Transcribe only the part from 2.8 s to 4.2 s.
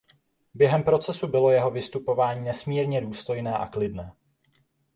důstojné a klidné.